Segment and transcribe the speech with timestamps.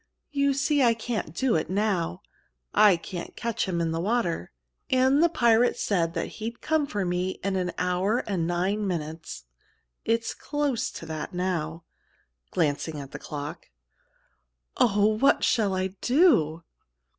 [0.31, 2.23] You see, I can't do it now;
[2.73, 4.51] I can't catch him in the water.
[4.89, 9.43] And the pirate said he'd come for me in an hour and nine minutes.
[10.03, 11.83] It's close to that now,"
[12.49, 13.67] glancing at the clock.
[14.75, 16.63] "Oh, what shall I do?"